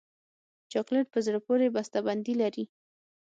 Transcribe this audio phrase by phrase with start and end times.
[0.71, 2.65] چاکلېټ په زړه پورې بسته بندي لري.